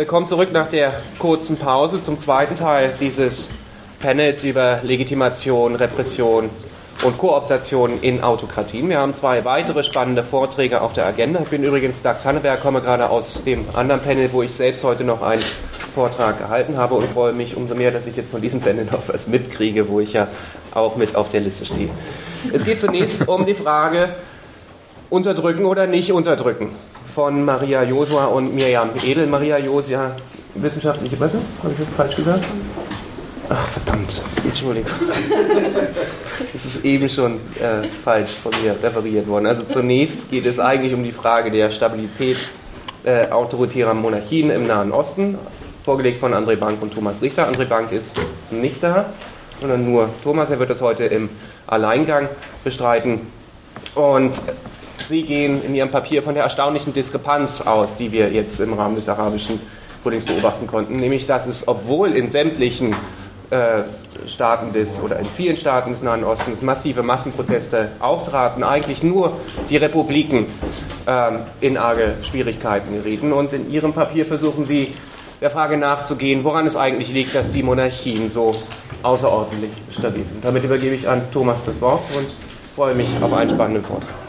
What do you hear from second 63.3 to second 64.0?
äh,